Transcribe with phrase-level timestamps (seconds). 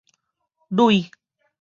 [0.71, 1.11] 䉪